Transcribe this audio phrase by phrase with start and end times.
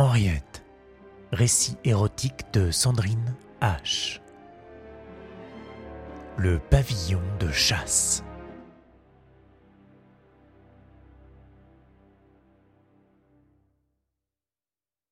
[0.00, 0.64] Henriette,
[1.30, 4.22] récit érotique de Sandrine H.
[6.38, 8.24] Le pavillon de chasse.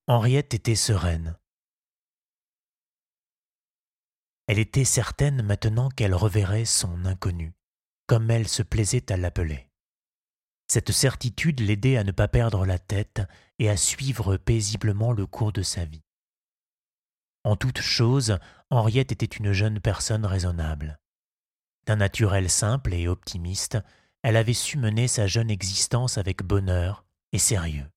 [0.07, 1.37] Henriette était sereine.
[4.47, 7.53] Elle était certaine maintenant qu'elle reverrait son inconnu,
[8.07, 9.68] comme elle se plaisait à l'appeler.
[10.71, 13.23] Cette certitude l'aidait à ne pas perdre la tête
[13.57, 16.03] et à suivre paisiblement le cours de sa vie.
[17.43, 18.37] En toute chose,
[18.69, 20.99] Henriette était une jeune personne raisonnable.
[21.87, 23.79] D'un naturel simple et optimiste,
[24.21, 27.89] elle avait su mener sa jeune existence avec bonheur et sérieux.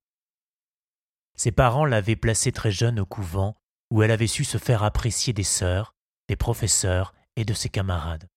[1.36, 3.54] Ses parents l'avaient placée très jeune au couvent,
[3.90, 5.95] où elle avait su se faire apprécier des sœurs,
[6.28, 8.28] des professeurs et de ses camarades.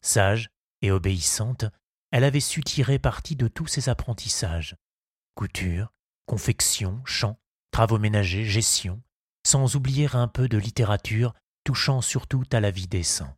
[0.00, 0.50] Sage
[0.82, 1.66] et obéissante,
[2.10, 4.76] elle avait su tirer parti de tous ses apprentissages
[5.36, 5.92] couture,
[6.24, 7.38] confection, chant,
[7.70, 9.02] travaux ménagers, gestion,
[9.46, 13.36] sans oublier un peu de littérature touchant surtout à la vie des saints.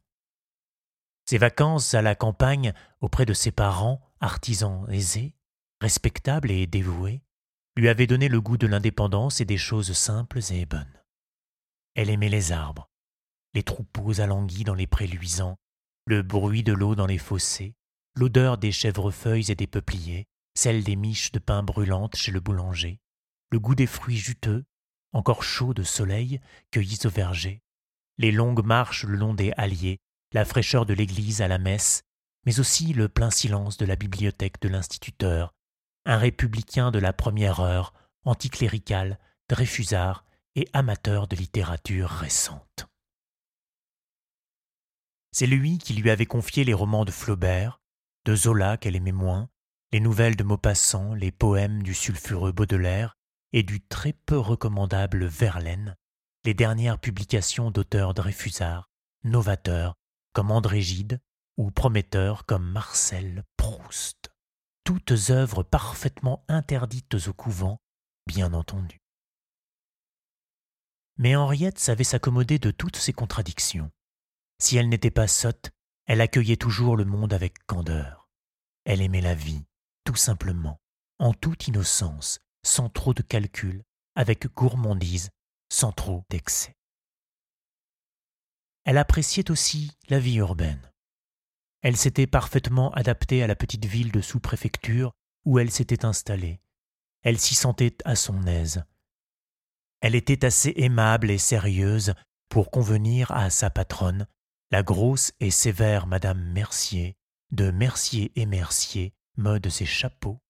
[1.26, 5.34] Ses vacances à la campagne auprès de ses parents, artisans aisés,
[5.80, 7.22] respectables et dévoués,
[7.76, 11.02] lui avaient donné le goût de l'indépendance et des choses simples et bonnes.
[11.94, 12.90] Elle aimait les arbres,
[13.54, 15.58] les troupeaux alanguis dans les prés luisants,
[16.06, 17.74] le bruit de l'eau dans les fossés,
[18.18, 22.98] l'odeur des chèvrefeuilles et des peupliers, celle des miches de pain brûlantes chez le boulanger,
[23.52, 24.64] le goût des fruits juteux,
[25.12, 26.40] encore chauds de soleil,
[26.72, 27.62] cueillis au verger,
[28.18, 30.00] les longues marches le long des halliers,
[30.32, 32.02] la fraîcheur de l'église à la messe,
[32.44, 35.54] mais aussi le plein silence de la bibliothèque de l'instituteur,
[36.04, 40.24] un républicain de la première heure, anticlérical, dreyfusard
[40.56, 42.88] et amateur de littérature récente.
[45.30, 47.77] C'est lui qui lui avait confié les romans de Flaubert,
[48.28, 49.48] de Zola qu'elle aimait moins,
[49.90, 53.16] les nouvelles de Maupassant, les poèmes du sulfureux Baudelaire
[53.54, 55.96] et du très peu recommandable Verlaine,
[56.44, 58.90] les dernières publications d'auteurs Dreyfusard,
[59.24, 59.94] novateurs
[60.34, 61.22] comme André Gide
[61.56, 64.30] ou prometteurs comme Marcel Proust.
[64.84, 67.80] Toutes œuvres parfaitement interdites au couvent,
[68.26, 68.98] bien entendu.
[71.16, 73.90] Mais Henriette savait s'accommoder de toutes ces contradictions.
[74.58, 75.70] Si elle n'était pas sotte,
[76.04, 78.17] elle accueillait toujours le monde avec candeur.
[78.88, 79.66] Elle aimait la vie,
[80.04, 80.80] tout simplement,
[81.18, 83.84] en toute innocence, sans trop de calcul,
[84.14, 85.28] avec gourmandise,
[85.68, 86.74] sans trop d'excès.
[88.86, 90.90] Elle appréciait aussi la vie urbaine.
[91.82, 95.12] Elle s'était parfaitement adaptée à la petite ville de sous-préfecture
[95.44, 96.58] où elle s'était installée.
[97.20, 98.84] Elle s'y sentait à son aise.
[100.00, 102.14] Elle était assez aimable et sérieuse
[102.48, 104.26] pour convenir à sa patronne,
[104.70, 107.17] la grosse et sévère Madame Mercier,
[107.50, 110.40] de Mercier et Mercier, mode ses chapeaux,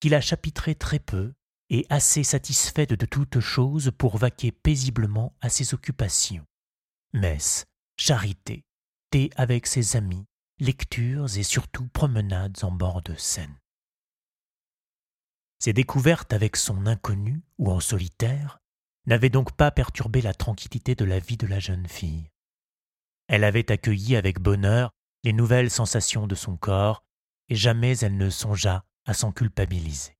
[0.00, 1.34] qui la chapitrait très peu
[1.70, 6.44] et assez satisfaite de toutes choses pour vaquer paisiblement à ses occupations.
[7.12, 7.64] Messe,
[7.96, 8.64] charité,
[9.10, 10.26] thé avec ses amis,
[10.58, 13.58] lectures et surtout promenades en bord de Seine.
[15.58, 18.58] Ses découvertes avec son inconnu ou en solitaire
[19.06, 22.30] n'avaient donc pas perturbé la tranquillité de la vie de la jeune fille.
[23.28, 24.90] Elle avait accueilli avec bonheur
[25.24, 27.02] les nouvelles sensations de son corps,
[27.48, 30.16] et jamais elle ne songea à s'en culpabiliser.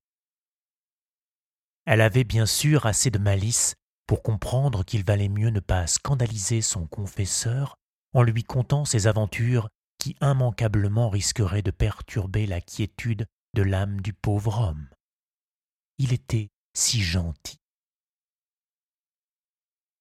[1.85, 3.75] Elle avait bien sûr assez de malice
[4.07, 7.77] pour comprendre qu'il valait mieux ne pas scandaliser son confesseur
[8.13, 14.13] en lui contant ses aventures qui immanquablement risqueraient de perturber la quiétude de l'âme du
[14.13, 14.89] pauvre homme.
[15.97, 17.59] Il était si gentil.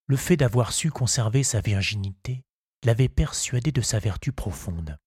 [0.07, 2.45] Le fait d'avoir su conserver sa virginité
[2.85, 4.99] l'avait persuadée de sa vertu profonde.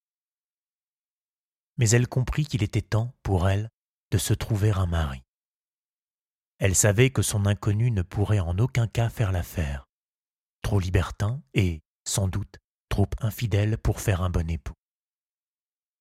[1.77, 3.69] Mais elle comprit qu'il était temps, pour elle,
[4.11, 5.23] de se trouver un mari.
[6.59, 9.85] Elle savait que son inconnu ne pourrait en aucun cas faire l'affaire,
[10.63, 12.57] trop libertin et, sans doute,
[12.89, 14.73] trop infidèle pour faire un bon époux.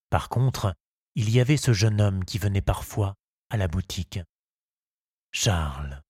[0.08, 0.74] Par contre,
[1.14, 3.14] il y avait ce jeune homme qui venait parfois
[3.50, 4.20] à la boutique.
[5.32, 6.02] Charles.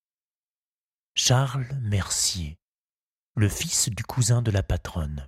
[1.14, 2.56] Charles Mercier,
[3.34, 5.26] le fils du cousin de la patronne.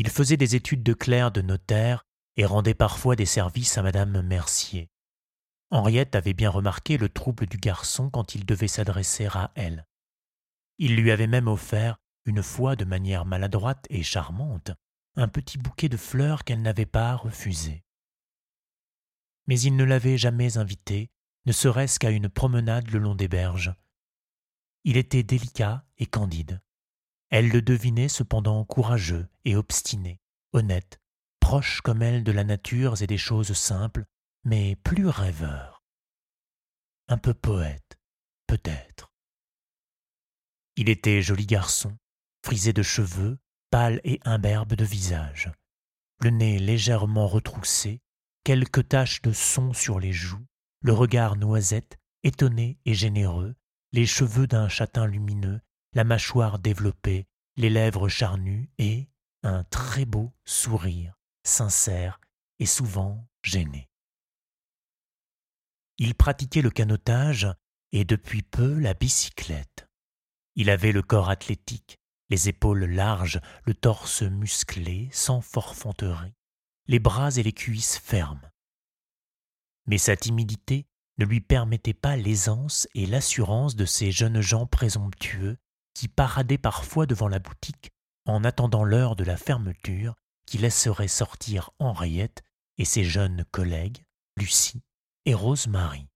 [0.00, 2.06] Il faisait des études de clerc de notaire
[2.36, 4.92] et rendait parfois des services à Madame Mercier.
[5.72, 9.88] Henriette avait bien remarqué le trouble du garçon quand il devait s'adresser à elle.
[10.78, 14.70] Il lui avait même offert, une fois de manière maladroite et charmante,
[15.16, 17.82] un petit bouquet de fleurs qu'elle n'avait pas refusé.
[19.48, 21.10] Mais il ne l'avait jamais invitée,
[21.44, 23.74] ne serait-ce qu'à une promenade le long des berges.
[24.84, 26.60] Il était délicat et candide.
[27.30, 30.20] Elle le devinait cependant courageux et obstiné,
[30.52, 31.00] honnête,
[31.40, 34.04] proche comme elle de la nature et des choses simples,
[34.44, 35.82] mais plus rêveur.
[37.08, 37.98] Un peu poète,
[38.46, 39.12] peut-être.
[40.76, 41.96] Il était joli garçon,
[42.44, 43.38] frisé de cheveux,
[43.70, 45.50] pâle et imberbe de visage,
[46.20, 48.00] le nez légèrement retroussé,
[48.44, 50.46] quelques taches de son sur les joues,
[50.80, 53.54] le regard noisette, étonné et généreux,
[53.92, 55.60] les cheveux d'un châtain lumineux,
[55.92, 57.26] la mâchoire développée,
[57.56, 59.08] les lèvres charnues et
[59.42, 62.20] un très beau sourire, sincère
[62.58, 63.88] et souvent gêné.
[65.98, 67.48] Il pratiquait le canotage
[67.92, 69.88] et depuis peu la bicyclette.
[70.54, 71.98] Il avait le corps athlétique,
[72.30, 76.34] les épaules larges, le torse musclé, sans forfanterie,
[76.86, 78.50] les bras et les cuisses fermes.
[79.86, 80.86] Mais sa timidité
[81.18, 85.58] ne lui permettait pas l'aisance et l'assurance de ces jeunes gens présomptueux
[85.98, 87.90] qui paradaient parfois devant la boutique
[88.24, 90.14] en attendant l'heure de la fermeture
[90.46, 92.44] qui laisserait sortir Henriette
[92.76, 94.04] et ses jeunes collègues,
[94.36, 94.84] Lucie
[95.24, 96.06] et Rosemary.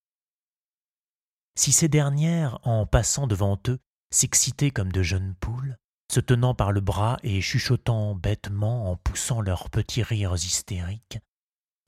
[1.59, 3.81] Si ces dernières, en passant devant eux,
[4.13, 5.77] s'excitaient comme de jeunes poules,
[6.13, 11.19] se tenant par le bras et chuchotant bêtement en poussant leurs petits rires hystériques,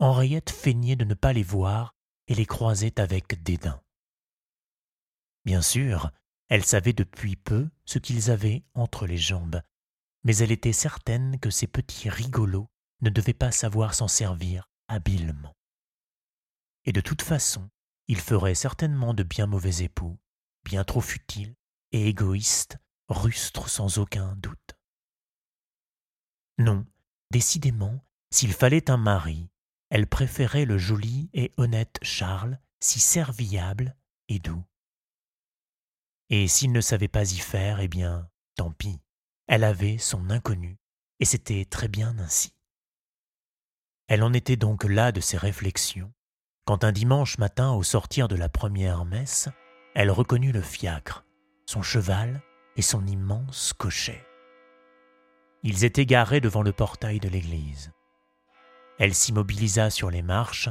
[0.01, 1.95] Henriette feignait de ne pas les voir
[2.27, 3.81] et les croisait avec dédain.
[5.45, 6.11] Bien sûr,
[6.49, 9.63] elle savait depuis peu ce qu'ils avaient entre les jambes,
[10.25, 12.71] mais elle était certaine que ces petits rigolos
[13.01, 15.55] ne devaient pas savoir s'en servir habilement.
[16.85, 17.71] Et de toute façon,
[18.09, 20.19] ils feraient certainement de bien mauvais époux,
[20.65, 21.55] bien trop futiles
[21.93, 24.77] et égoïstes, rustres sans aucun doute.
[26.59, 26.87] Non,
[27.31, 29.51] décidément, s'il fallait un mari,
[29.91, 33.97] elle préférait le joli et honnête Charles, si serviable
[34.29, 34.65] et doux.
[36.37, 39.01] Et s'il ne savait pas y faire, eh bien, tant pis.
[39.47, 40.81] Elle avait son inconnu,
[41.21, 42.57] et c'était très bien ainsi.
[44.09, 46.13] Elle en était donc là de ses réflexions,
[46.65, 49.49] quand un dimanche matin, au sortir de la première messe,
[49.95, 51.25] elle reconnut le fiacre,
[51.67, 52.43] son cheval
[52.75, 54.21] et son immense cocher.
[55.63, 57.93] Ils étaient garés devant le portail de l'église.
[58.99, 60.69] Elle s'immobilisa sur les marches,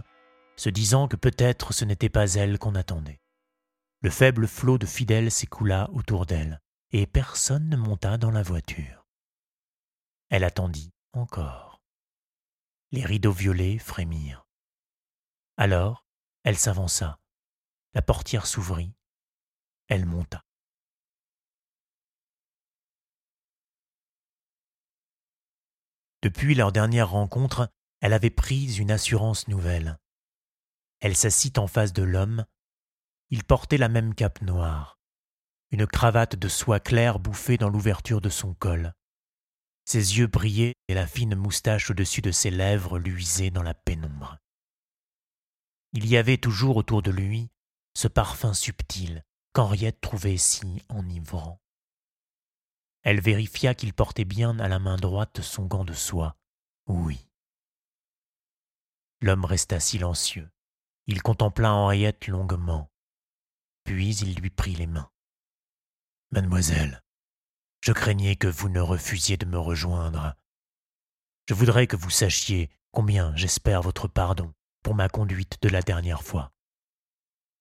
[0.57, 3.22] se disant que peut-être ce n'était pas elle qu'on attendait.
[4.03, 6.59] Le faible flot de fidèles s'écoula autour d'elle,
[6.91, 9.07] et personne ne monta dans la voiture.
[10.29, 11.81] Elle attendit encore.
[12.91, 14.45] Les rideaux violets frémirent.
[15.55, 16.05] Alors,
[16.43, 17.17] elle s'avança.
[17.93, 18.93] La portière s'ouvrit.
[19.87, 20.43] Elle monta.
[26.23, 27.71] Depuis leur dernière rencontre,
[28.01, 29.97] elle avait pris une assurance nouvelle.
[30.99, 32.45] Elle s'assit en face de l'homme.
[33.33, 34.99] Il portait la même cape noire
[35.71, 38.93] une cravate de soie claire bouffée dans l'ouverture de son col.
[39.85, 44.37] Ses yeux brillaient et la fine moustache au-dessus de ses lèvres luisait dans la pénombre.
[45.93, 47.49] Il y avait toujours autour de lui
[47.95, 51.59] ce parfum subtil qu'Henriette trouvait si enivrant.
[53.01, 56.37] Elle vérifia qu'il portait bien à la main droite son gant de soie.
[56.85, 57.27] Oui.
[59.21, 60.51] L'homme resta silencieux.
[61.07, 62.92] Il contempla Henriette longuement.
[63.83, 65.09] Puis il lui prit les mains.
[66.31, 67.03] Mademoiselle,
[67.81, 70.35] je craignais que vous ne refusiez de me rejoindre.
[71.47, 74.53] Je voudrais que vous sachiez combien j'espère votre pardon
[74.83, 76.53] pour ma conduite de la dernière fois.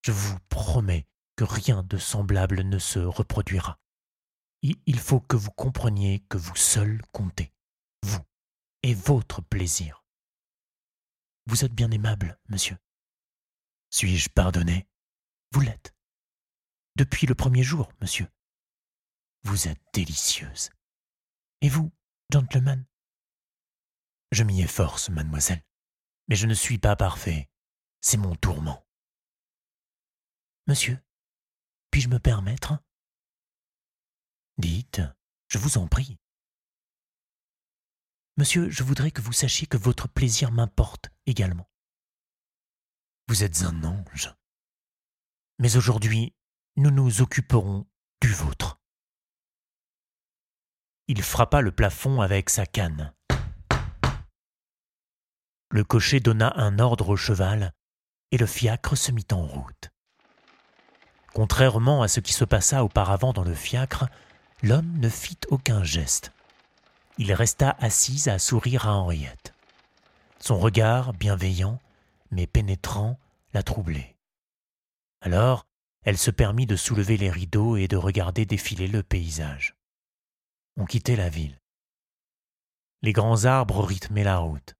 [0.04, 1.06] Je vous promets
[1.36, 3.78] que rien de semblable ne se reproduira.
[4.62, 7.52] Il faut que vous compreniez que vous seul comptez,
[8.02, 8.24] vous
[8.84, 10.04] et votre plaisir.
[11.46, 12.78] Vous êtes bien aimable, monsieur.
[13.90, 14.86] Suis-je pardonné?
[15.50, 15.94] Vous l'êtes.
[16.96, 18.28] Depuis le premier jour, monsieur.
[19.44, 20.70] Vous êtes délicieuse.
[21.62, 21.90] Et vous,
[22.30, 22.84] gentleman?
[24.30, 25.64] Je m'y efforce, mademoiselle,
[26.28, 27.50] mais je ne suis pas parfait.
[28.00, 28.86] C'est mon tourment.
[30.66, 30.98] Monsieur,
[31.90, 32.78] puis-je me permettre?
[34.58, 35.00] Dites,
[35.48, 36.18] je vous en prie.
[38.36, 41.68] Monsieur, je voudrais que vous sachiez que votre plaisir m'importe également.
[43.28, 44.34] Vous êtes un ange.
[45.58, 46.34] Mais aujourd'hui,
[46.76, 47.86] nous nous occuperons
[48.20, 48.80] du vôtre.
[51.08, 53.12] Il frappa le plafond avec sa canne.
[55.70, 57.72] Le cocher donna un ordre au cheval,
[58.30, 59.90] et le fiacre se mit en route.
[61.34, 64.06] Contrairement à ce qui se passa auparavant dans le fiacre,
[64.62, 66.32] l'homme ne fit aucun geste.
[67.18, 69.54] Il resta assis à sourire à Henriette.
[70.38, 71.78] Son regard, bienveillant,
[72.30, 73.18] mais pénétrant,
[73.52, 74.16] la troublait.
[75.20, 75.66] Alors,
[76.02, 79.74] elle se permit de soulever les rideaux et de regarder défiler le paysage
[80.76, 81.58] on quittait la ville.
[83.02, 84.74] Les grands arbres rythmaient la route.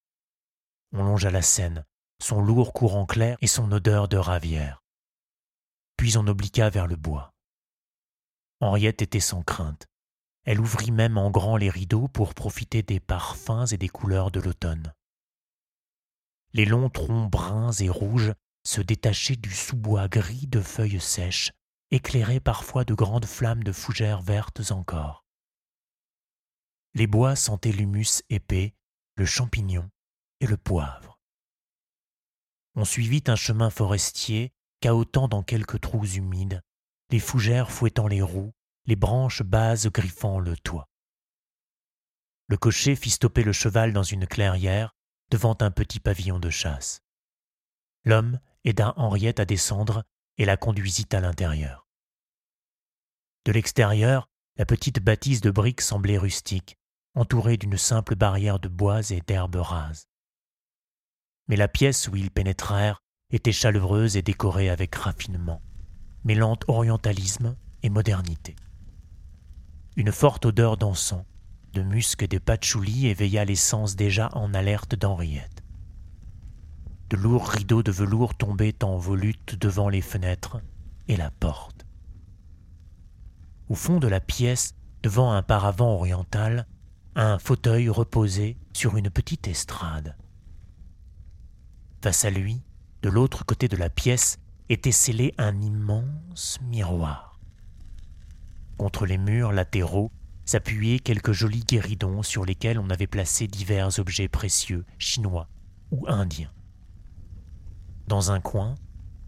[0.93, 1.85] On longea la Seine,
[2.21, 4.83] son lourd courant clair et son odeur de ravière.
[5.97, 7.33] Puis on obliqua vers le bois.
[8.61, 9.87] Henriette était sans crainte.
[10.45, 14.41] Elle ouvrit même en grand les rideaux pour profiter des parfums et des couleurs de
[14.41, 14.93] l'automne.
[16.53, 18.33] Les longs troncs bruns et rouges
[18.65, 21.53] se détachaient du sous-bois gris de feuilles sèches,
[21.91, 25.25] éclairés parfois de grandes flammes de fougères vertes encore.
[26.95, 28.75] Les bois sentaient l'humus épais,
[29.17, 29.91] le champignon
[30.41, 31.19] et le poivre.
[32.75, 36.63] On suivit un chemin forestier, cahotant dans quelques trous humides,
[37.11, 38.53] les fougères fouettant les roues,
[38.87, 40.89] les branches basses griffant le toit.
[42.49, 44.95] Le cocher fit stopper le cheval dans une clairière
[45.31, 47.01] devant un petit pavillon de chasse.
[48.05, 50.05] L'homme aida Henriette à descendre
[50.39, 51.87] et la conduisit à l'intérieur.
[53.45, 56.77] De l'extérieur, la petite bâtisse de briques semblait rustique,
[57.15, 60.07] entourée d'une simple barrière de bois et d'herbes rases.
[61.49, 65.63] Mais la pièce où ils pénétrèrent était chaleureuse et décorée avec raffinement,
[66.25, 68.55] mêlant orientalisme et modernité.
[69.97, 71.25] Une forte odeur d'encens,
[71.73, 75.62] de musc et de patchouli éveilla les sens déjà en alerte d'Henriette.
[77.13, 80.63] De lourds rideaux de velours tombaient en volute devant les fenêtres
[81.09, 81.85] et la porte.
[83.69, 86.67] Au fond de la pièce, devant un paravent oriental,
[87.15, 90.17] un fauteuil reposait sur une petite estrade.
[92.03, 92.63] Face à lui,
[93.03, 94.39] de l'autre côté de la pièce,
[94.71, 97.39] était scellé un immense miroir.
[98.79, 100.11] Contre les murs latéraux
[100.47, 105.51] s'appuyaient quelques jolis guéridons sur lesquels on avait placé divers objets précieux, chinois
[105.91, 106.51] ou indiens.
[108.07, 108.75] Dans un coin,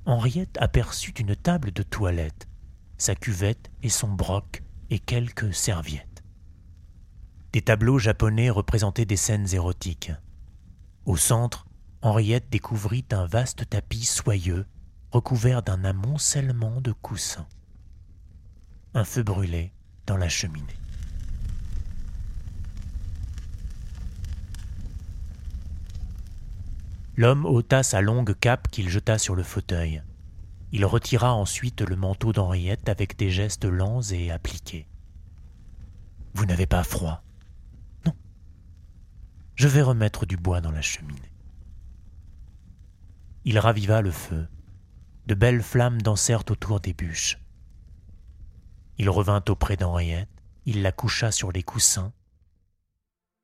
[0.06, 2.48] Henriette aperçut une table de toilette,
[2.98, 6.22] sa cuvette et son broc et quelques serviettes.
[7.52, 10.12] Des tableaux japonais représentaient des scènes érotiques.
[11.06, 11.66] Au centre,
[12.02, 14.66] Henriette découvrit un vaste tapis soyeux
[15.12, 17.46] recouvert d'un amoncellement de coussins.
[18.92, 19.72] Un feu brûlait
[20.06, 20.83] dans la cheminée.
[27.16, 30.02] L'homme ôta sa longue cape qu'il jeta sur le fauteuil.
[30.72, 34.88] Il retira ensuite le manteau d'Henriette avec des gestes lents et appliqués.
[36.34, 37.22] Vous n'avez pas froid
[38.04, 38.14] Non.
[39.54, 41.30] Je vais remettre du bois dans la cheminée.
[43.44, 44.48] Il raviva le feu.
[45.26, 47.38] De belles flammes dansèrent autour des bûches.
[48.98, 50.28] Il revint auprès d'Henriette,
[50.66, 52.12] il la coucha sur les coussins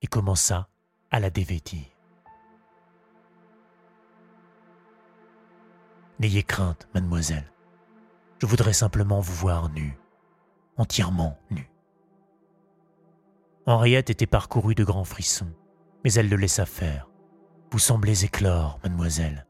[0.03, 0.69] et commença
[1.11, 1.90] à la dévêtir.
[6.21, 7.51] N'ayez crainte, mademoiselle.
[8.43, 9.99] Je voudrais simplement vous voir nue,
[10.77, 11.71] entièrement nue.
[13.65, 15.51] Henriette était parcourue de grands frissons,
[16.05, 17.09] mais elle le laissa faire.
[17.71, 19.47] Vous semblez éclore, mademoiselle.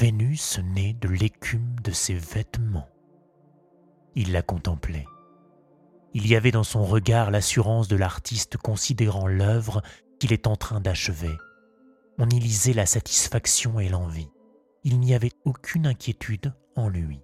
[0.00, 2.88] Vénus naît de l'écume de ses vêtements.
[4.16, 5.06] Il la contemplait.
[6.12, 9.80] Il y avait dans son regard l'assurance de l'artiste considérant l'œuvre
[10.18, 11.38] qu'il est en train d'achever.
[12.18, 14.28] On y lisait la satisfaction et l'envie
[14.84, 17.20] il n'y avait aucune inquiétude en lui.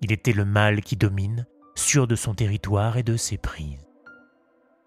[0.00, 3.86] Il était le mâle qui domine, sûr de son territoire et de ses prises.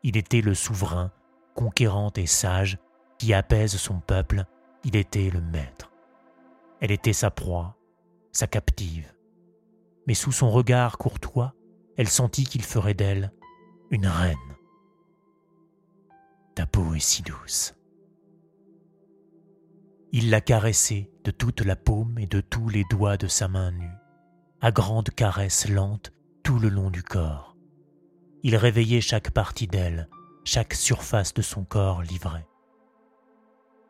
[0.04, 1.12] Il était le souverain,
[1.56, 2.78] conquérant et sage,
[3.18, 4.46] qui apaise son peuple,
[4.84, 5.92] il était le maître.
[6.80, 7.78] Elle était sa proie,
[8.32, 9.14] sa captive.
[10.08, 11.54] Mais sous son regard courtois,
[11.98, 13.34] elle sentit qu'il ferait d'elle
[13.92, 14.38] une reine.
[16.56, 17.76] Ta peau est si douce.
[20.12, 23.72] Il la caressait de toute la paume et de tous les doigts de sa main
[23.72, 23.96] nue,
[24.60, 26.12] à grandes caresses lentes
[26.44, 27.56] tout le long du corps.
[28.42, 30.10] Il réveillait chaque partie d'elle,
[30.46, 32.48] chaque surface de son corps livré.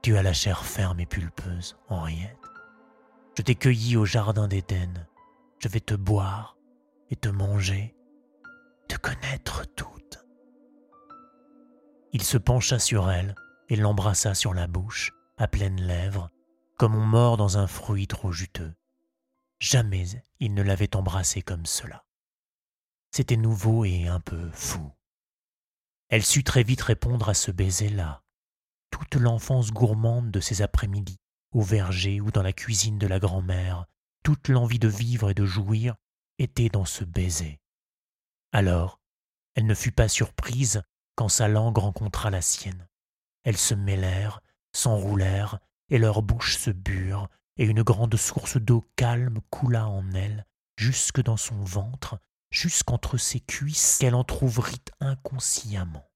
[0.02, 2.38] Tu as la chair ferme et pulpeuse, Henriette.
[3.38, 5.08] Je t'ai cueillie au jardin d'Éden.
[5.60, 6.58] Je vais te boire
[7.10, 7.96] et te manger,
[8.90, 10.26] te connaître toute.
[12.12, 13.36] Il se pencha sur elle
[13.70, 16.30] et l'embrassa sur la bouche à pleines lèvres,
[16.78, 18.74] comme on mord dans un fruit trop juteux.
[19.60, 20.06] Jamais
[20.40, 22.06] il ne l'avait embrassée comme cela.
[23.12, 24.92] C'était nouveau et un peu fou.
[26.10, 28.22] Elle sut très vite répondre à ce baiser-là.
[28.92, 31.18] Toute l'enfance gourmande de ces après-midi,
[31.52, 33.86] au verger ou dans la cuisine de la grand-mère,
[34.24, 35.96] toute l'envie de vivre et de jouir
[36.38, 37.60] était dans ce baiser.
[38.52, 39.00] Alors,
[39.56, 40.82] elle ne fut pas surprise
[41.16, 42.88] quand sa langue rencontra la sienne.
[43.44, 44.42] Elles se mêlèrent
[44.74, 45.60] s'enroulèrent
[45.90, 50.46] et leurs bouches se burent, et une grande source d'eau calme coula en elle,
[50.78, 52.20] jusque dans son ventre,
[52.52, 56.10] jusqu'entre ses cuisses qu'elle entr'ouvrit inconsciemment.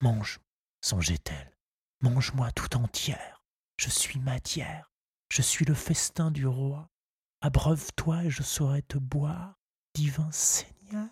[0.00, 0.40] Mange,
[0.80, 1.58] songeait-elle,
[2.00, 3.44] mange-moi tout entière,
[3.76, 4.92] je suis matière,
[5.30, 6.88] je suis le festin du roi,
[7.40, 9.60] abreuve-toi et je saurai te boire,
[9.94, 11.08] divin Seigneur.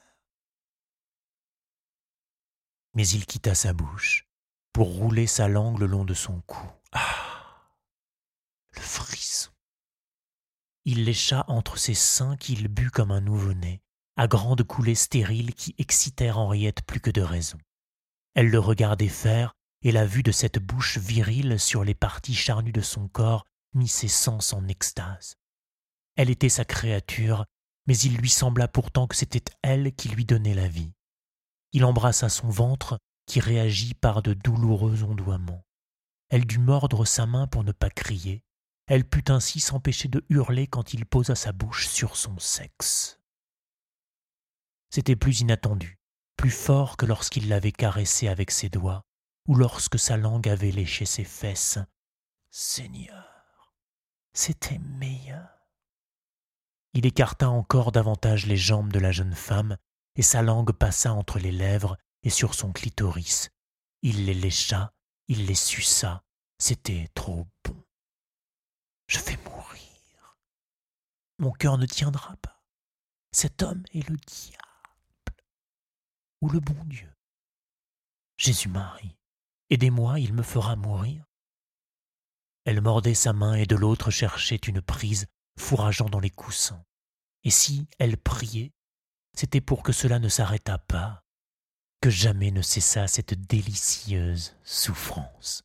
[2.95, 4.32] Mais il quitta sa bouche
[4.73, 6.67] pour rouler sa langue le long de son cou.
[6.93, 7.77] Ah
[8.75, 9.51] Le frisson
[10.85, 13.83] Il lécha entre ses seins qu'il but comme un nouveau-né,
[14.17, 17.59] à grandes coulées stériles qui excitèrent Henriette plus que de raison.
[18.35, 19.53] Elle le regardait faire,
[19.83, 23.89] et la vue de cette bouche virile sur les parties charnues de son corps mit
[23.89, 25.37] ses sens en extase.
[26.17, 27.47] Elle était sa créature,
[27.87, 30.93] mais il lui sembla pourtant que c'était elle qui lui donnait la vie.
[31.73, 35.65] Il embrassa son ventre, qui réagit par de douloureux ondoiements.
[36.29, 38.43] Elle dut mordre sa main pour ne pas crier.
[38.87, 43.21] Elle put ainsi s'empêcher de hurler quand il posa sa bouche sur son sexe.
[44.91, 45.99] C'était plus inattendu,
[46.37, 49.05] plus fort que lorsqu'il l'avait caressée avec ses doigts,
[49.47, 51.79] ou lorsque sa langue avait léché ses fesses.
[52.51, 53.75] Seigneur,
[54.33, 55.49] c'était meilleur.
[56.95, 59.77] Il écarta encore davantage les jambes de la jeune femme,
[60.17, 63.51] et sa langue passa entre les lèvres et sur son clitoris.
[64.03, 64.93] Il les lécha,
[65.29, 66.25] il les suça,
[66.59, 67.85] c'était trop bon.
[69.07, 70.39] Je vais mourir.
[71.39, 72.63] Mon cœur ne tiendra pas.
[73.33, 74.63] Cet homme est le diable
[76.41, 77.13] ou le bon Dieu.
[78.37, 79.17] Jésus-Marie,
[79.71, 81.25] aidez-moi, il me fera mourir.
[82.65, 85.27] Elle mordait sa main et de l'autre cherchait une prise,
[85.59, 86.85] fourrageant dans les coussins.
[87.45, 88.73] Et si elle priait,
[89.35, 91.22] c'était pour que cela ne s'arrêtât pas,
[92.03, 95.63] que jamais ne cessa cette délicieuse souffrance.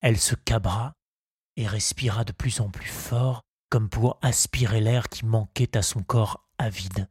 [0.00, 0.94] Elle se cabra
[1.54, 6.02] et respira de plus en plus fort, comme pour aspirer l'air qui manquait à son
[6.02, 7.08] corps avide.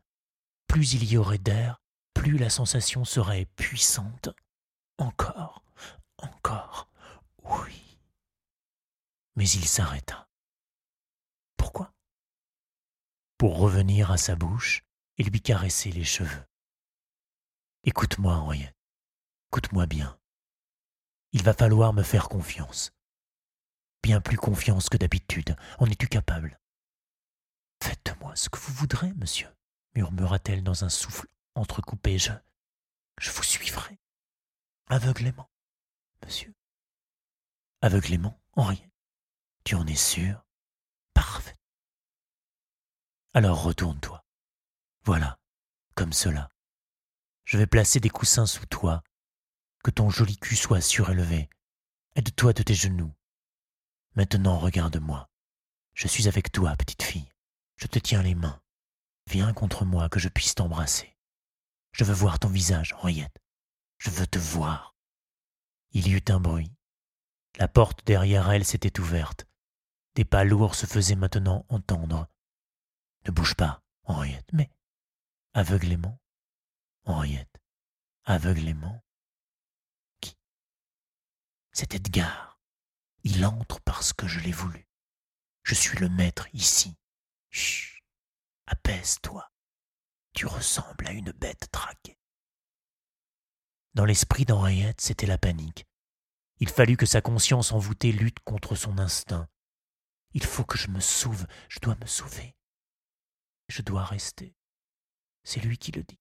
[0.68, 1.78] Plus il y aurait d'air,
[2.14, 4.28] plus la sensation serait puissante.
[4.98, 5.64] Encore,
[6.18, 6.90] encore,
[7.46, 7.98] oui.
[9.38, 10.28] Mais il s'arrêta.
[11.56, 11.94] Pourquoi?
[13.38, 14.84] Pour revenir à sa bouche
[15.18, 16.49] et lui caresser les cheveux.
[17.84, 18.76] Écoute-moi, Henriette.
[19.52, 20.20] Écoute-moi bien.
[21.32, 22.92] Il va falloir me faire confiance.
[24.04, 25.56] Bien plus confiance que d'habitude.
[25.78, 26.60] En es-tu capable?
[27.82, 29.48] Faites de moi ce que vous voudrez, monsieur,
[29.96, 32.18] murmura-t-elle dans un souffle entrecoupé.
[32.18, 32.32] Je,
[33.20, 33.98] je vous suivrai.
[34.88, 35.50] Aveuglément,
[36.26, 36.54] monsieur.
[37.82, 38.92] Aveuglément, Henriette.
[39.64, 40.46] Tu en es sûr?
[41.14, 41.58] Parfait.
[43.34, 44.26] Alors retourne-toi.
[45.04, 45.40] Voilà,
[45.96, 46.52] comme cela.
[47.50, 49.02] Je vais placer des coussins sous toi,
[49.84, 51.50] que ton joli cul soit surélevé.
[52.16, 53.12] Aide-toi de tes genoux.
[54.14, 55.28] Maintenant regarde-moi.
[55.96, 57.28] Je suis avec toi, petite fille.
[57.76, 58.62] Je te tiens les mains.
[59.32, 61.18] Viens contre moi que je puisse t'embrasser.
[61.92, 63.42] Je veux voir ton visage, Henriette.
[63.98, 64.96] Je veux te voir.
[65.90, 66.72] Il y eut un bruit.
[67.58, 69.48] La porte derrière elle s'était ouverte.
[70.14, 72.28] Des pas lourds se faisaient maintenant entendre.
[73.26, 74.70] Ne bouge pas, Henriette, mais
[75.56, 76.20] aveuglément,
[77.10, 77.60] Henriette,
[78.24, 79.04] aveuglément.
[80.22, 80.38] Qui?
[81.72, 82.62] C'est Edgar.
[83.24, 84.88] Il entre parce que je l'ai voulu.
[85.64, 86.96] Je suis le maître ici.
[87.50, 88.04] Chut,
[88.68, 89.52] apaise-toi.
[90.36, 92.20] Tu ressembles à une bête traquée.
[93.96, 95.88] Dans l'esprit d'Henriette, c'était la panique.
[96.60, 99.50] Il fallut que sa conscience envoûtée lutte contre son instinct.
[100.34, 102.56] Il faut que je me sauve, je dois me sauver.
[103.68, 104.56] Je dois rester.
[105.44, 106.20] C'est lui qui le dit.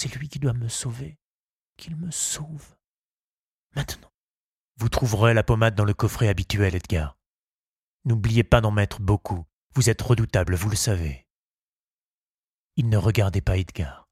[0.00, 1.18] C'est lui qui doit me sauver.
[1.76, 2.76] Qu'il me sauve.
[3.74, 4.12] Maintenant.
[4.76, 7.18] Vous trouverez la pommade dans le coffret habituel, Edgar.
[8.04, 9.44] N'oubliez pas d'en mettre beaucoup.
[9.74, 11.26] Vous êtes redoutable, vous le savez.
[12.76, 14.08] Il ne regardait pas Edgar.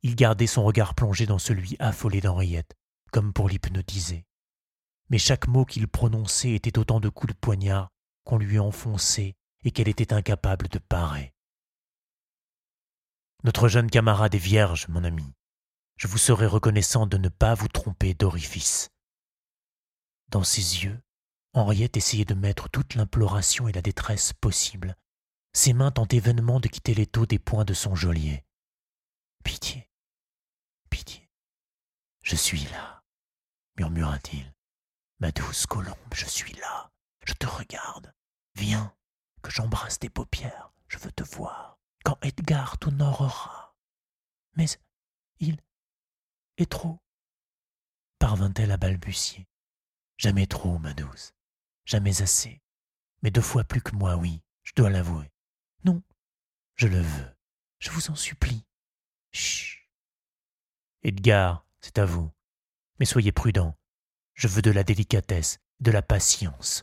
[0.00, 2.74] Il gardait son regard plongé dans celui affolé d'Henriette,
[3.12, 4.24] comme pour l'hypnotiser.
[5.10, 7.90] Mais chaque mot qu'il prononçait était autant de coups de poignard
[8.24, 11.34] qu'on lui enfonçait et qu'elle était incapable de parer.
[13.42, 15.32] Notre jeune camarade est vierge, mon ami.
[15.96, 18.90] Je vous serai reconnaissant de ne pas vous tromper d'orifice.
[20.28, 21.00] Dans ses yeux,
[21.54, 24.94] Henriette essayait de mettre toute l'imploration et la détresse possible.
[25.54, 28.44] Ses mains tentaient vainement de quitter l'étau des poings de son geôlier.
[29.42, 29.88] Pitié,
[30.90, 31.26] pitié.
[32.22, 33.02] Je suis là,
[33.78, 34.54] murmura-t-il.
[35.18, 36.90] Ma douce colombe, je suis là.
[37.24, 38.12] Je te regarde.
[38.54, 38.94] Viens,
[39.42, 40.72] que j'embrasse tes paupières.
[40.88, 43.76] Je veux te voir quand Edgar t'honorera.
[44.56, 44.66] Mais
[45.38, 45.58] il
[46.56, 46.98] est trop.
[48.18, 49.48] Parvint-elle à balbutier.
[50.16, 51.32] Jamais trop, ma douce.
[51.84, 52.60] Jamais assez.
[53.22, 55.30] Mais deux fois plus que moi, oui, je dois l'avouer.
[55.84, 56.02] Non,
[56.76, 57.36] je le veux.
[57.78, 58.66] Je vous en supplie.
[59.32, 59.88] Chut.
[61.02, 62.30] Edgar, c'est à vous.
[62.98, 63.76] Mais soyez prudent.
[64.34, 66.82] Je veux de la délicatesse, de la patience.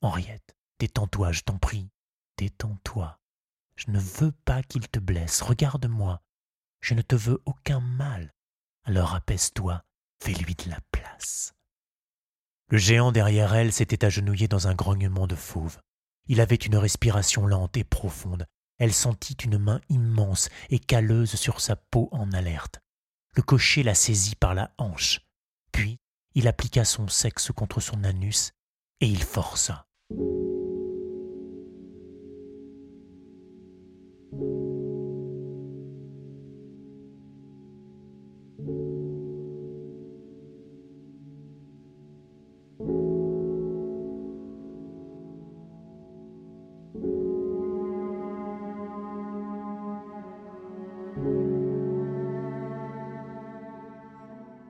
[0.00, 1.88] Henriette, détends-toi, je t'en prie.
[2.36, 3.20] Détends-toi.
[3.76, 5.42] Je ne veux pas qu'il te blesse.
[5.42, 6.22] Regarde-moi.
[6.80, 8.32] Je ne te veux aucun mal.
[8.84, 9.82] Alors apaise-toi,
[10.22, 11.54] fais-lui de la place.
[12.68, 15.78] Le géant derrière elle s'était agenouillé dans un grognement de fauve.
[16.26, 18.46] Il avait une respiration lente et profonde.
[18.78, 22.80] Elle sentit une main immense et calleuse sur sa peau en alerte.
[23.36, 25.20] Le cocher la saisit par la hanche.
[25.72, 25.98] Puis
[26.34, 28.52] il appliqua son sexe contre son anus
[29.00, 29.86] et il força.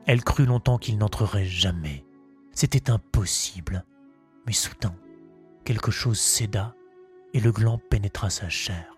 [0.07, 2.05] Elle crut longtemps qu'il n'entrerait jamais.
[2.53, 3.85] C'était impossible.
[4.47, 4.95] Mais soudain,
[5.65, 6.75] quelque chose céda
[7.33, 8.94] et le gland pénétra sa chair.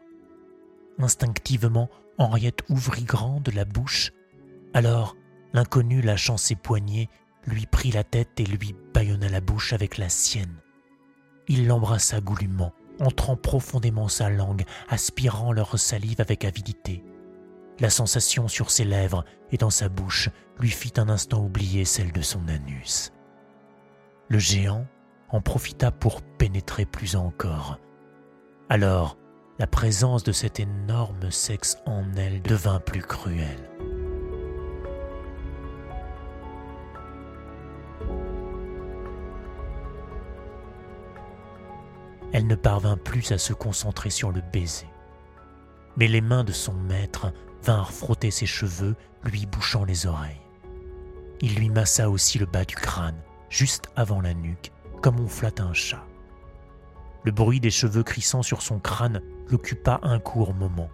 [0.99, 4.13] Instinctivement, Henriette ouvrit grande la bouche.
[4.73, 5.17] Alors,
[5.53, 7.09] l'inconnu, lâchant ses poignets,
[7.47, 10.57] lui prit la tête et lui bâillonna la bouche avec la sienne.
[11.49, 17.05] Il l'embrassa goulûment, entrant profondément sa langue, aspirant leur salive avec avidité.
[17.79, 22.11] La sensation sur ses lèvres et dans sa bouche lui fit un instant oublier celle
[22.11, 23.13] de son anus.
[24.29, 24.87] Le géant
[25.29, 27.79] en profita pour pénétrer plus encore.
[28.69, 29.19] Alors,
[29.59, 33.71] la présence de cet énorme sexe en elle devint plus cruelle.
[42.33, 44.88] Elle ne parvint plus à se concentrer sur le baiser.
[45.97, 50.42] Mais les mains de son maître vinrent frotter ses cheveux, lui bouchant les oreilles.
[51.40, 53.16] Il lui massa aussi le bas du crâne,
[53.49, 56.05] juste avant la nuque, comme on flatte un chat.
[57.27, 60.89] Le bruit des cheveux crissant sur son crâne l'occupa un court moment.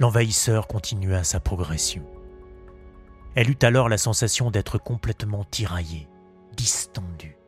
[0.00, 2.04] L'envahisseur continua sa progression.
[3.36, 6.08] Elle eut alors la sensation d'être complètement tiraillée,
[6.56, 7.38] distendue.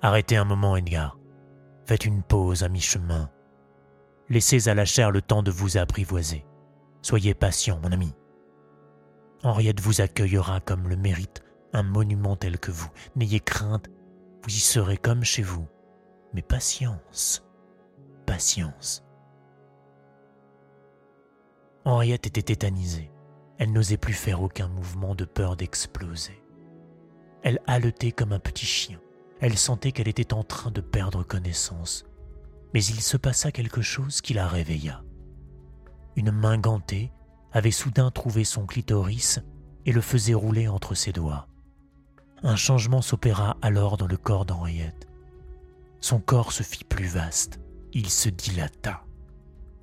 [0.00, 1.18] Arrêtez un moment, Edgar.
[1.86, 3.30] Faites une pause à mi-chemin.
[4.28, 6.46] Laissez à la chair le temps de vous apprivoiser.
[7.02, 8.14] Soyez patient, mon ami.
[9.42, 12.90] Henriette vous accueillera comme le mérite un monument tel que vous.
[13.16, 13.88] N'ayez crainte,
[14.44, 15.66] vous y serez comme chez vous.
[16.32, 17.44] Mais patience,
[18.26, 19.04] patience.
[21.84, 23.10] Henriette était tétanisée.
[23.58, 26.42] Elle n'osait plus faire aucun mouvement de peur d'exploser.
[27.42, 29.00] Elle haletait comme un petit chien.
[29.40, 32.04] Elle sentait qu'elle était en train de perdre connaissance.
[32.72, 35.02] Mais il se passa quelque chose qui la réveilla.
[36.16, 37.12] Une main gantée
[37.52, 39.40] avait soudain trouvé son clitoris
[39.86, 41.48] et le faisait rouler entre ses doigts.
[42.42, 45.09] Un changement s'opéra alors dans le corps d'Henriette.
[46.00, 47.60] Son corps se fit plus vaste,
[47.92, 49.02] il se dilata.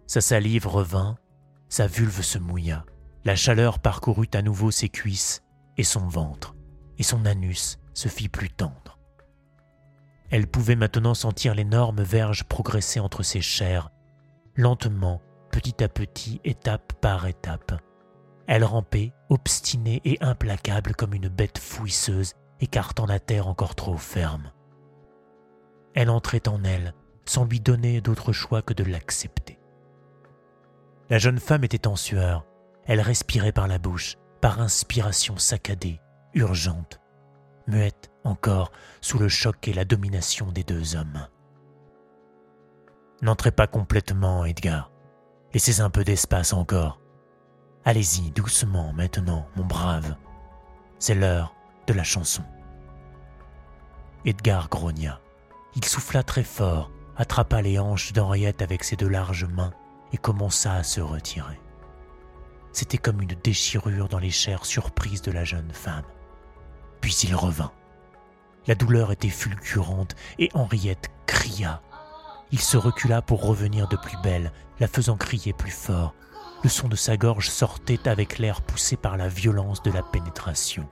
[0.07, 1.17] Sa salive revint,
[1.69, 2.85] sa vulve se mouilla,
[3.25, 5.43] la chaleur parcourut à nouveau ses cuisses
[5.77, 6.55] et son ventre,
[6.97, 8.97] et son anus se fit plus tendre.
[10.29, 13.91] Elle pouvait maintenant sentir l'énorme verge progresser entre ses chairs,
[14.55, 17.81] lentement, petit à petit, étape par étape.
[18.47, 24.51] Elle rampait, obstinée et implacable comme une bête fouisseuse, écartant la terre encore trop ferme.
[25.97, 26.93] Elle entrait en elle,
[27.25, 29.57] sans lui donner d'autre choix que de l'accepter.
[31.09, 32.45] La jeune femme était en sueur.
[32.85, 35.99] Elle respirait par la bouche, par inspiration saccadée,
[36.35, 37.01] urgente,
[37.65, 41.27] muette encore sous le choc et la domination des deux hommes.
[43.23, 44.91] N'entrez pas complètement, Edgar.
[45.51, 47.01] Laissez un peu d'espace encore.
[47.85, 50.15] Allez-y doucement maintenant, mon brave.
[50.99, 51.55] C'est l'heure
[51.87, 52.43] de la chanson.
[54.25, 55.21] Edgar grogna.
[55.77, 59.73] Il souffla très fort, attrapa les hanches d'Henriette avec ses deux larges mains
[60.11, 61.61] et commença à se retirer.
[62.73, 66.03] C'était comme une déchirure dans les chairs surprises de la jeune femme.
[66.99, 67.71] Puis il revint.
[68.67, 71.81] La douleur était fulgurante et Henriette cria
[72.51, 76.13] il se recula pour revenir de plus belle, la faisant crier plus fort.
[76.63, 80.89] Le son de sa gorge sortait avec l'air poussé par la violence de la pénétration.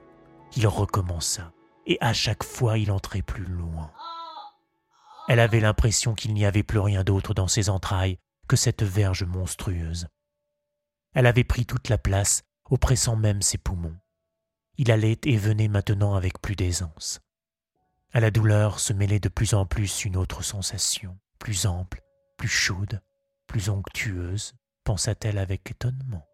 [0.54, 1.52] Il recommença,
[1.86, 3.90] et à chaque fois il entrait plus loin.
[5.28, 9.24] Elle avait l'impression qu'il n'y avait plus rien d'autre dans ses entrailles que cette verge
[9.24, 10.06] monstrueuse.
[11.14, 13.96] Elle avait pris toute la place, oppressant même ses poumons.
[14.78, 17.20] Il allait et venait maintenant avec plus d'aisance.
[18.12, 22.02] À la douleur se mêlait de plus en plus une autre sensation, plus ample,
[22.36, 23.02] plus chaude,
[23.46, 26.26] plus onctueuse, pensa-t-elle avec étonnement.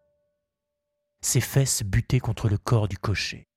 [1.21, 3.47] Ses fesses butaient contre le corps du cocher,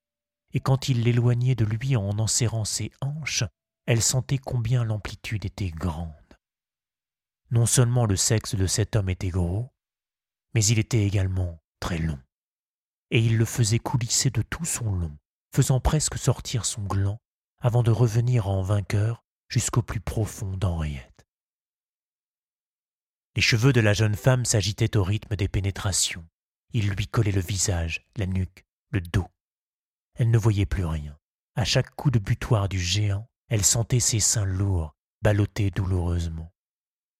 [0.53, 3.45] et quand il l'éloignait de lui en enserrant ses hanches,
[3.87, 6.13] elle sentait combien l'amplitude était grande.
[7.51, 9.73] Non seulement le sexe de cet homme était gros,
[10.55, 12.19] mais il était également très long.
[13.11, 15.17] et il le faisait coulisser de tout son long,
[15.55, 17.21] faisant presque sortir son gland
[17.61, 21.25] avant de revenir en vainqueur jusqu'au plus profond d'Henriette.
[23.37, 26.27] Les cheveux de la jeune femme s'agitaient au rythme des pénétrations.
[26.73, 29.29] Ils lui collaient le visage, la nuque, le dos.
[30.15, 31.17] Elle ne voyait plus rien.
[31.55, 36.53] À chaque coup de butoir du géant, elle sentait ses seins lourds, ballottés douloureusement.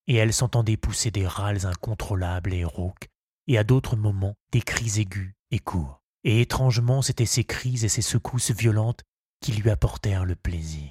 [0.07, 3.09] Et elle s'entendait pousser des râles incontrôlables et rauques,
[3.47, 6.03] et à d'autres moments des cris aigus et courts.
[6.25, 9.03] Et étrangement, c'étaient ces cris et ces secousses violentes
[9.41, 10.91] qui lui apportèrent le plaisir.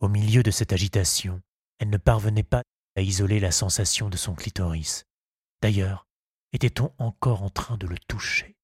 [0.00, 1.42] Au milieu de cette agitation,
[1.78, 2.62] elle ne parvenait pas
[2.96, 5.04] à isoler la sensation de son clitoris.
[5.62, 6.06] D'ailleurs,
[6.52, 8.56] était-on encore en train de le toucher?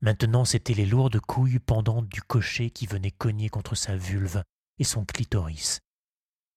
[0.00, 4.44] Maintenant, c'étaient les lourdes couilles pendantes du cocher qui venaient cogner contre sa vulve
[4.78, 5.80] et son clitoris.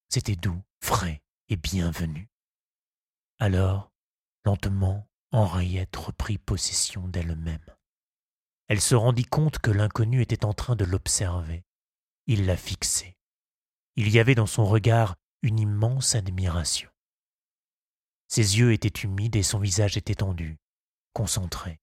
[0.10, 2.30] C'était doux, frais et bienvenu.
[3.40, 3.92] Alors,
[4.46, 7.66] lentement, Henriette reprit possession d'elle-même.
[8.68, 11.64] Elle se rendit compte que l'inconnu était en train de l'observer.
[12.28, 13.18] Il la fixait.
[13.96, 16.90] Il y avait dans son regard une immense admiration.
[18.28, 20.58] Ses yeux étaient humides et son visage était tendu,
[21.14, 21.82] concentré.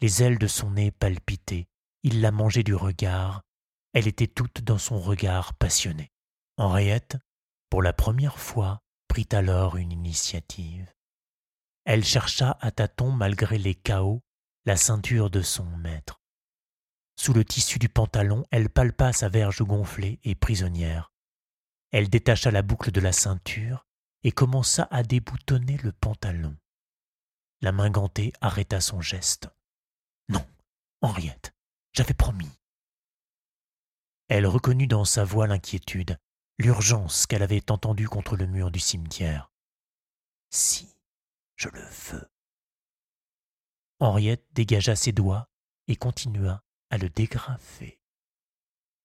[0.00, 1.68] Les ailes de son nez palpitaient.
[2.04, 3.42] Il la mangeait du regard.
[3.92, 6.12] Elle était toute dans son regard passionné.
[6.56, 7.16] Henriette,
[7.68, 10.92] pour la première fois, prit alors une initiative.
[11.84, 14.22] Elle chercha à tâtons, malgré les chaos,
[14.66, 16.20] la ceinture de son maître.
[17.16, 21.10] Sous le tissu du pantalon, elle palpa sa verge gonflée et prisonnière.
[21.90, 23.86] Elle détacha la boucle de la ceinture
[24.22, 26.56] et commença à déboutonner le pantalon.
[27.62, 29.48] La main gantée arrêta son geste.
[31.00, 31.54] Henriette,
[31.92, 32.50] j'avais promis.
[34.28, 36.18] Elle reconnut dans sa voix l'inquiétude,
[36.58, 39.52] l'urgence qu'elle avait entendue contre le mur du cimetière.
[40.50, 40.88] Si,
[41.54, 42.28] je le veux.
[44.00, 45.48] Henriette dégagea ses doigts
[45.86, 48.00] et continua à le dégrafer.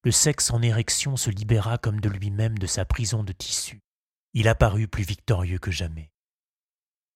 [0.03, 3.81] Le sexe en érection se libéra comme de lui-même de sa prison de tissu.
[4.33, 6.11] Il apparut plus victorieux que jamais.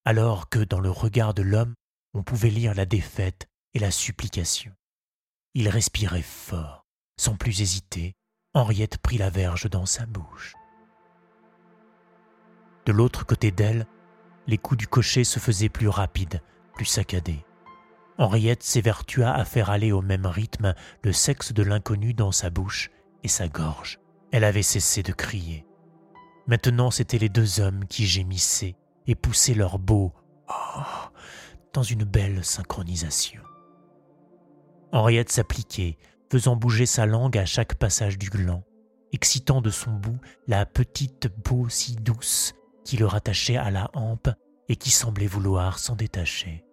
[0.05, 1.73] Alors que dans le regard de l'homme,
[2.13, 4.71] on pouvait lire la défaite la supplication.
[5.53, 6.85] Il respirait fort.
[7.19, 8.13] Sans plus hésiter,
[8.53, 10.53] Henriette prit la verge dans sa bouche.
[12.85, 13.87] De l'autre côté d'elle,
[14.45, 16.41] les coups du cocher se faisaient plus rapides,
[16.73, 17.43] plus saccadés.
[18.17, 22.89] Henriette s'évertua à faire aller au même rythme le sexe de l'inconnu dans sa bouche
[23.23, 23.99] et sa gorge.
[24.31, 25.65] Elle avait cessé de crier.
[26.47, 30.13] Maintenant, c'étaient les deux hommes qui gémissaient et poussaient leur beau
[30.49, 30.81] oh
[31.73, 33.41] dans une belle synchronisation.
[34.91, 35.97] Henriette s'appliquait,
[36.31, 38.63] faisant bouger sa langue à chaque passage du gland,
[39.11, 44.29] excitant de son bout la petite peau si douce qui le rattachait à la hampe
[44.69, 46.63] et qui semblait vouloir s'en détacher.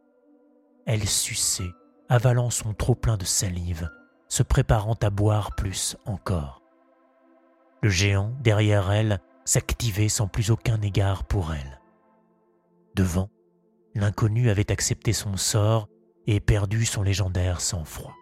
[0.87, 1.71] Elle suçait,
[2.09, 3.91] avalant son trop-plein de salive,
[4.29, 6.63] se préparant à boire plus encore.
[7.83, 11.81] Le géant, derrière elle, s'activait sans plus aucun égard pour elle.
[12.95, 13.29] Devant,
[13.95, 15.89] l'inconnu avait accepté son sort
[16.27, 18.15] et perdu son légendaire sang-froid.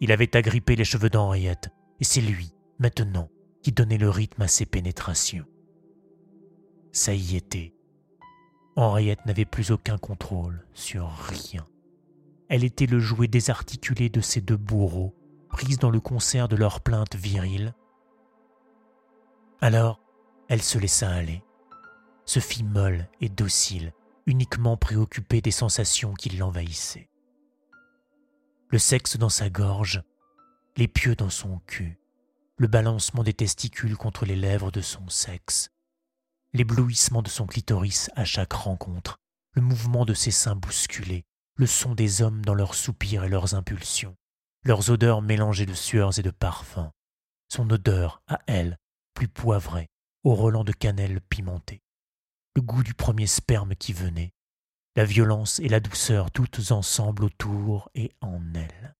[0.00, 3.28] Il avait agrippé les cheveux d'Henriette, et c'est lui, maintenant,
[3.62, 5.46] qui donnait le rythme à ses pénétrations
[6.96, 7.74] ça y était.
[8.74, 11.66] Henriette n'avait plus aucun contrôle sur rien.
[12.48, 15.14] Elle était le jouet désarticulé de ces deux bourreaux,
[15.48, 17.74] prises dans le concert de leurs plaintes viriles.
[19.60, 20.00] Alors,
[20.48, 21.42] elle se laissa aller,
[22.24, 23.92] se fit molle et docile,
[24.26, 27.08] uniquement préoccupée des sensations qui l'envahissaient.
[28.68, 30.02] Le sexe dans sa gorge,
[30.76, 31.98] les pieux dans son cul,
[32.58, 35.70] le balancement des testicules contre les lèvres de son sexe,
[36.52, 39.18] l'éblouissement de son clitoris à chaque rencontre,
[39.52, 41.24] le mouvement de ses seins bousculés,
[41.56, 44.16] le son des hommes dans leurs soupirs et leurs impulsions,
[44.64, 46.90] leurs odeurs mélangées de sueurs et de parfums,
[47.48, 48.76] son odeur, à elle,
[49.14, 49.88] plus poivrée,
[50.24, 51.82] au relent de cannelle pimentée,
[52.56, 54.32] le goût du premier sperme qui venait,
[54.96, 58.96] la violence et la douceur toutes ensemble autour et en elle.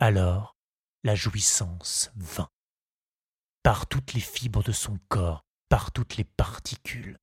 [0.00, 0.56] Alors,
[1.04, 2.50] la jouissance vint.
[3.62, 7.18] Par toutes les fibres de son corps, par toutes les particules.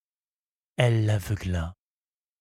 [0.77, 1.75] Elle l'aveugla,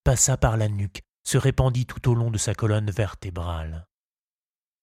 [0.05, 3.89] passa par la nuque, se répandit tout au long de sa colonne vertébrale,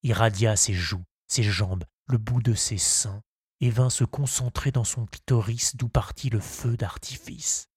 [0.01, 3.21] irradia ses joues, ses jambes, le bout de ses seins,
[3.63, 7.69] et vint se concentrer dans son clitoris d'où partit le feu d'artifice.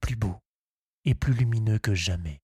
[0.00, 0.38] Plus beau
[1.06, 2.42] et plus lumineux que jamais,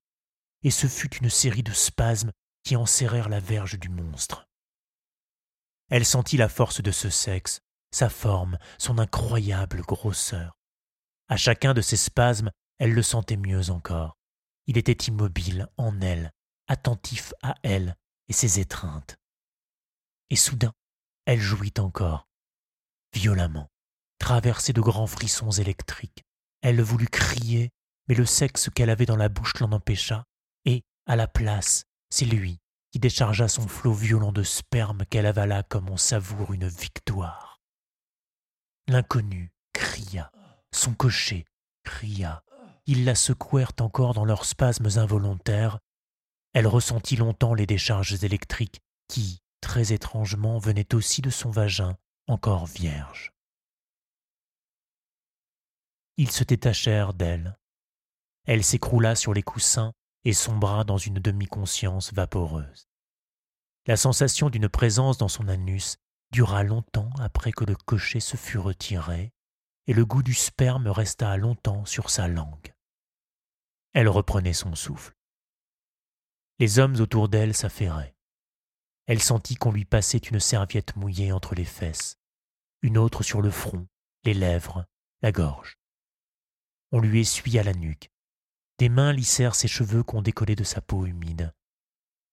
[0.62, 2.32] et ce fut une série de spasmes
[2.64, 4.48] qui enserrèrent la verge du monstre.
[5.90, 10.56] Elle sentit la force de ce sexe, sa forme, son incroyable grosseur.
[11.28, 14.16] À chacun de ces spasmes, elle le sentait mieux encore.
[14.66, 16.32] il était immobile en elle,
[16.66, 17.94] attentif à elle
[18.28, 19.18] et ses étreintes.
[20.30, 20.72] Et soudain,
[21.26, 22.27] elle jouit encore,
[23.14, 23.68] violemment,
[24.18, 26.24] traversée de grands frissons électriques.
[26.62, 27.70] Elle voulut crier,
[28.08, 30.24] mais le sexe qu'elle avait dans la bouche l'en empêcha,
[30.64, 32.58] et, à la place, c'est lui
[32.90, 37.60] qui déchargea son flot violent de sperme qu'elle avala comme on savoure une victoire.
[38.88, 40.30] L'inconnu cria,
[40.72, 41.44] son cocher
[41.84, 42.42] cria,
[42.86, 45.78] ils la secouèrent encore dans leurs spasmes involontaires.
[46.54, 51.96] Elle ressentit longtemps les décharges électriques qui, très étrangement, venaient aussi de son vagin
[52.28, 53.32] encore vierge.
[56.16, 57.58] Ils se détachèrent d'elle.
[58.44, 59.92] Elle s'écroula sur les coussins
[60.24, 62.88] et sombra dans une demi-conscience vaporeuse.
[63.86, 65.96] La sensation d'une présence dans son anus
[66.30, 69.32] dura longtemps après que le cocher se fut retiré,
[69.86, 72.74] et le goût du sperme resta longtemps sur sa langue.
[73.94, 75.14] Elle reprenait son souffle.
[76.58, 78.14] Les hommes autour d'elle s'affairaient.
[79.06, 82.17] Elle sentit qu'on lui passait une serviette mouillée entre les fesses,
[82.82, 83.86] une autre sur le front,
[84.24, 84.86] les lèvres,
[85.22, 85.78] la gorge.
[86.92, 88.10] On lui essuya la nuque.
[88.78, 91.52] Des mains lissèrent ses cheveux qu'on décollait de sa peau humide.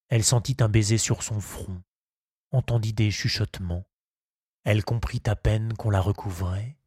[0.10, 1.82] Elle sentit un baiser sur son front,
[2.52, 3.86] entendit des chuchotements.
[4.64, 6.78] Elle comprit à peine qu'on la recouvrait,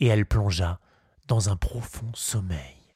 [0.00, 0.80] et elle plongea
[1.26, 2.94] dans un profond sommeil.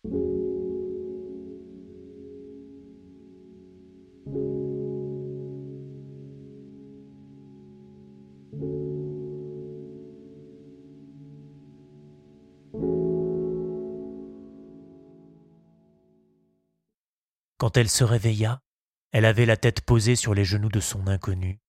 [17.58, 18.62] Quand elle se réveilla,
[19.10, 21.60] elle avait la tête posée sur les genoux de son inconnu,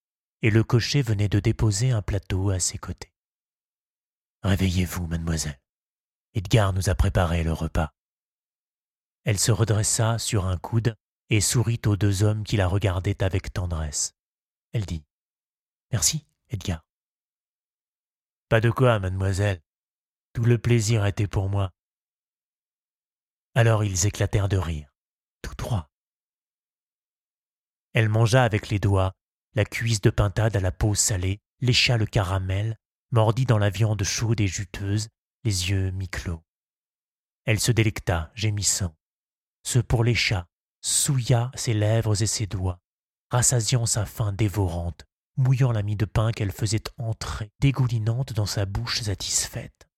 [0.41, 3.13] et le cocher venait de déposer un plateau à ses côtés.
[4.43, 5.59] Réveillez-vous, mademoiselle.
[6.33, 7.93] Edgar nous a préparé le repas.
[9.25, 10.95] Elle se redressa sur un coude
[11.29, 14.15] et sourit aux deux hommes qui la regardaient avec tendresse.
[14.71, 15.03] Elle dit
[15.91, 16.85] Merci, Edgar.
[18.47, 19.61] Pas de quoi, mademoiselle.
[20.33, 21.71] Tout le plaisir était pour moi.
[23.55, 24.88] Alors ils éclatèrent de rire,
[25.41, 25.89] tous trois.
[27.93, 29.13] Elle mangea avec les doigts
[29.55, 32.77] la cuisse de pintade à la peau salée, lécha le caramel,
[33.11, 35.09] mordit dans la viande chaude et juteuse,
[35.43, 36.43] les yeux mi-clos.
[37.45, 38.95] Elle se délecta, gémissant.
[39.63, 40.15] Ce pour les
[40.81, 42.79] souilla ses lèvres et ses doigts,
[43.31, 48.65] rassasiant sa faim dévorante, mouillant la mie de pain qu'elle faisait entrer, dégoulinante dans sa
[48.65, 49.89] bouche satisfaite.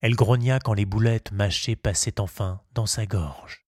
[0.00, 3.67] Elle grogna quand les boulettes mâchées passaient enfin dans sa gorge.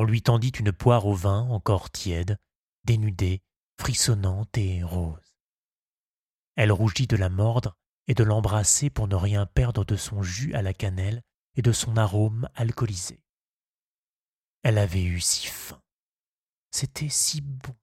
[0.00, 2.38] On lui tendit une poire au vin encore tiède,
[2.84, 3.42] dénudée,
[3.80, 5.36] frissonnante et rose.
[6.54, 10.54] Elle rougit de la mordre et de l'embrasser pour ne rien perdre de son jus
[10.54, 11.24] à la cannelle
[11.56, 13.20] et de son arôme alcoolisé.
[14.62, 15.82] Elle avait eu si faim.
[16.70, 17.74] C'était si bon.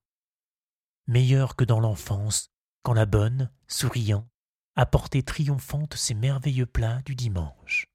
[1.08, 2.50] Meilleur que dans l'enfance,
[2.84, 4.30] quand la bonne, souriant,
[4.78, 7.88] apportait triomphante ses merveilleux plats du dimanche.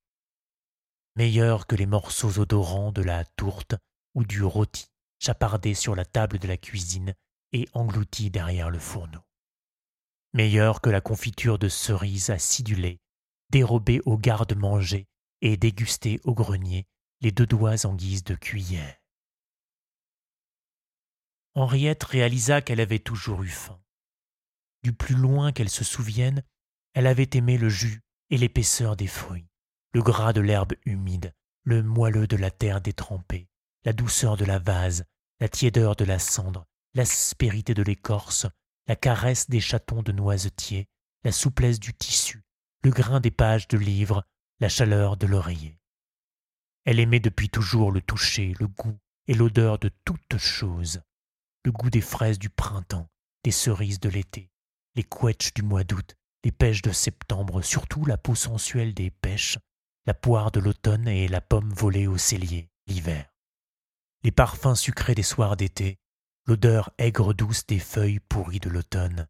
[1.17, 3.77] Meilleur que les morceaux odorants de la tourte
[4.15, 4.87] ou du rôti
[5.19, 7.15] chapardés sur la table de la cuisine
[7.53, 9.21] et engloutis derrière le fourneau.
[10.33, 13.01] Meilleur que la confiture de cerises acidulée,
[13.51, 15.07] dérobée au garde-manger
[15.43, 16.87] et dégustée au grenier
[17.21, 18.97] les deux doigts en guise de cuillère.
[21.55, 23.81] Henriette réalisa qu'elle avait toujours eu faim.
[24.83, 26.43] Du plus loin qu'elle se souvienne,
[26.95, 29.49] elle avait aimé le jus et l'épaisseur des fruits,
[29.93, 33.49] le gras de l'herbe humide, le moelleux de la terre détrempée,
[33.85, 35.05] la douceur de la vase,
[35.41, 38.47] la tiédeur de la cendre, l'aspérité de l'écorce,
[38.87, 40.87] la caresse des chatons de noisetier,
[41.25, 42.43] la souplesse du tissu,
[42.83, 44.25] le grain des pages de livres,
[44.59, 45.79] la chaleur de l'oreiller.
[46.85, 51.01] Elle aimait depuis toujours le toucher, le goût et l'odeur de toutes choses,
[51.65, 53.09] le goût des fraises du printemps,
[53.45, 54.51] des cerises de l'été,
[54.95, 59.59] les couetches du mois d'août, les pêches de septembre, surtout la peau sensuelle des pêches,
[60.07, 63.30] la poire de l'automne et la pomme volée au cellier l'hiver.
[64.23, 65.99] Les parfums sucrés des soirs d'été,
[66.47, 69.27] l'odeur aigre douce des feuilles pourries de l'automne,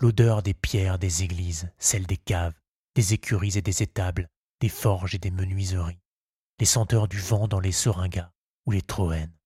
[0.00, 2.58] l'odeur des pierres des églises, celle des caves,
[2.96, 4.28] des écuries et des étables,
[4.60, 6.00] des forges et des menuiseries,
[6.58, 8.32] les senteurs du vent dans les seringas
[8.66, 9.36] ou les troènes.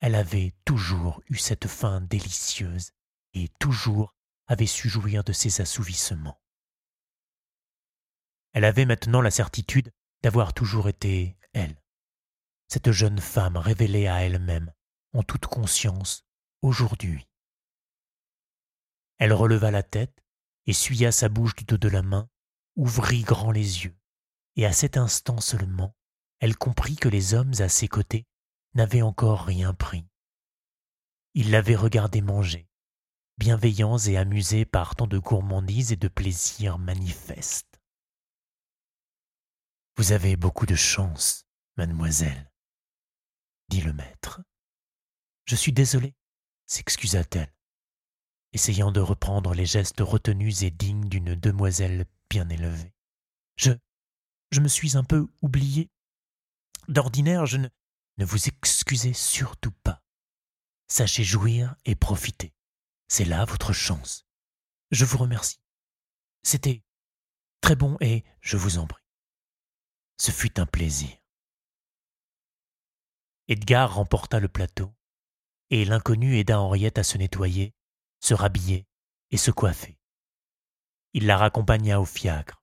[0.00, 2.92] Elle avait toujours eu cette faim délicieuse
[3.34, 4.14] et toujours
[4.46, 6.40] avait su jouir de ses assouvissements.
[8.52, 9.92] Elle avait maintenant la certitude
[10.22, 11.37] d'avoir toujours été
[12.68, 14.72] cette jeune femme révélée à elle-même,
[15.14, 16.24] en toute conscience,
[16.62, 17.26] aujourd'hui.
[19.18, 20.22] Elle releva la tête,
[20.66, 22.28] essuya sa bouche du dos de la main,
[22.76, 23.96] ouvrit grand les yeux,
[24.56, 25.96] et à cet instant seulement,
[26.40, 28.26] elle comprit que les hommes à ses côtés
[28.74, 30.06] n'avaient encore rien pris.
[31.34, 32.68] Ils l'avaient regardé manger,
[33.38, 37.80] bienveillants et amusés par tant de gourmandises et de plaisirs manifestes.
[39.96, 41.44] Vous avez beaucoup de chance,
[41.76, 42.47] mademoiselle,
[43.68, 44.42] dit le maître.
[45.44, 46.14] Je suis désolé,
[46.66, 47.52] s'excusa-t-elle,
[48.52, 52.94] essayant de reprendre les gestes retenus et dignes d'une demoiselle bien élevée.
[53.56, 53.72] Je.
[54.50, 55.90] je me suis un peu oublié.
[56.88, 57.68] D'ordinaire, je ne.
[58.18, 60.02] ne vous excusez surtout pas.
[60.88, 62.54] Sachez jouir et profiter.
[63.08, 64.26] C'est là votre chance.
[64.90, 65.60] Je vous remercie.
[66.42, 66.82] C'était
[67.60, 69.04] très bon et je vous en prie.
[70.18, 71.17] Ce fut un plaisir.
[73.48, 74.92] Edgar remporta le plateau,
[75.70, 77.74] et l'inconnu aida Henriette à se nettoyer,
[78.20, 78.86] se rhabiller
[79.30, 79.98] et se coiffer.
[81.14, 82.62] Il la raccompagna au fiacre.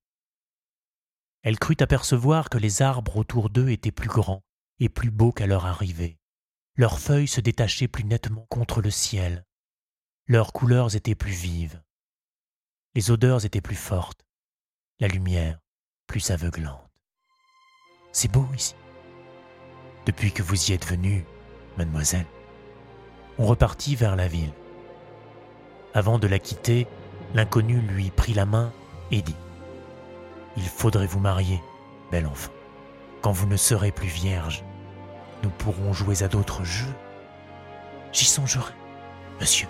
[1.41, 4.43] Elle crut apercevoir que les arbres autour d'eux étaient plus grands
[4.79, 6.19] et plus beaux qu'à leur arrivée.
[6.75, 9.43] Leurs feuilles se détachaient plus nettement contre le ciel.
[10.27, 11.81] Leurs couleurs étaient plus vives.
[12.93, 14.25] Les odeurs étaient plus fortes.
[14.99, 15.59] La lumière
[16.07, 16.91] plus aveuglante.
[18.11, 18.75] C'est beau ici.
[20.05, 21.25] Depuis que vous y êtes venue,
[21.77, 22.25] mademoiselle,
[23.39, 24.53] on repartit vers la ville.
[25.93, 26.87] Avant de la quitter,
[27.33, 28.71] l'inconnu lui prit la main
[29.11, 29.35] et dit
[30.57, 31.61] Il faudrait vous marier,
[32.11, 32.51] bel enfant.
[33.21, 34.63] Quand vous ne serez plus vierge,
[35.43, 36.93] nous pourrons jouer à d'autres jeux.
[38.11, 38.73] J'y songerai,
[39.39, 39.67] monsieur.